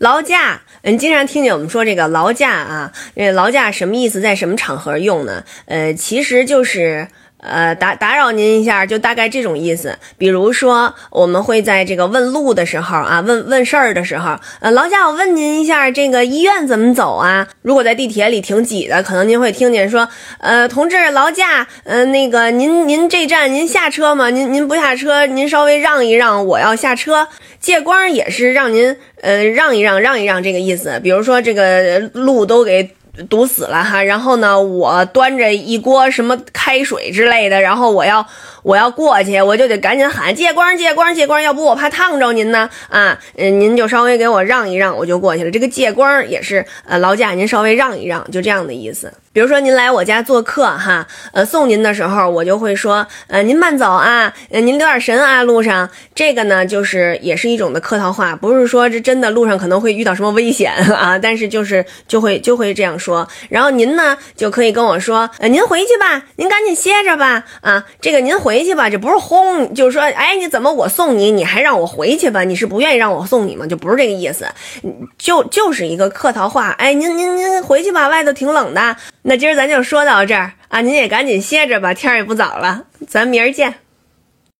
[0.00, 4.22] 劳驾，嗯，经常听见我们说这个劳驾啊，这劳驾什么意思？
[4.22, 5.44] 在什么场合用呢？
[5.66, 7.08] 呃，其实就是
[7.42, 9.98] 呃打打扰您一下，就大概这种意思。
[10.18, 17.48] 比如说，我们会在这个问路的时候啊，问问事儿的时候，呃，劳驾，我问您一下，这个医院怎么走啊？
[17.62, 20.08] 如果在地铁里挺挤的，可能您会听见说，
[20.38, 24.30] 呃，同志，劳驾，呃，那个您您这站您下车吗？
[24.30, 27.28] 您您不下车，您稍微让一让，我要下车。
[27.58, 32.90] 借光也是让您呃让一让让一让这个意思，比如说这个路都给
[33.28, 38.26] 堵死了哈，然后呢我端着一锅什么开水之类的，然后我要
[38.62, 45.50] 我要过去，我就得赶紧喊借光借光借光，要不我怕烫着您呢啊，嗯您就稍微给我让一让，我就过去了。
[45.50, 49.12] 这个借光也是呃劳驾您稍微让一让，就这样的意思。
[49.32, 55.88] 比如说您来我家做客哈，呃送您的时候我就会说，呃您慢走啊，呃您留点神啊路上。
[56.16, 63.28] 这个呢就是也是一种的客套话，不是说这真的路上可能会遇到什么危险啊， 但是就是就会就会这样说。
[63.48, 72.42] 然后您呢就可以跟我说，呃您回去吧，您赶紧歇着吧啊，这个您回去吧，这不是轰，就是说，哎你怎么我送你，你还让我回去吧？
[72.42, 73.64] 你是不愿意让我送你吗？
[73.64, 74.44] 就不是这个意思，
[75.16, 76.70] 就就是一个客套话。
[76.70, 78.96] 哎您您您回去吧，外头挺冷的。
[79.22, 83.74] 那今儿咱就说到这儿啊，您也赶紧歇着吧，天儿也不早了，咱明儿见。